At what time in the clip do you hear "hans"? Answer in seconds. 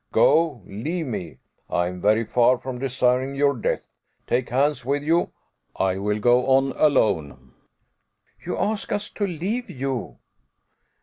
4.49-4.83